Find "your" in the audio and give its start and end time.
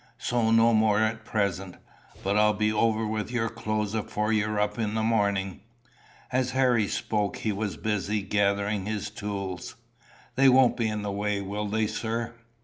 3.29-3.49